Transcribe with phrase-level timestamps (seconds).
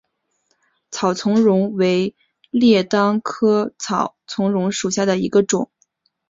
[0.89, 2.15] 草苁蓉为
[2.49, 5.69] 列当科草苁蓉属下的一个种。